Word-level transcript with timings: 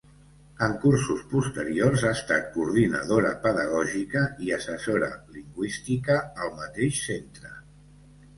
En 0.67 0.71
cursos 0.83 1.19
posteriors 1.33 2.05
ha 2.07 2.13
estat 2.19 2.47
Coordinadora 2.55 3.33
Pedagògica 3.43 4.25
i 4.47 4.51
Assessora 4.57 5.11
Lingüística 5.37 6.17
al 6.47 6.53
mateix 6.65 7.05
centre. 7.11 7.55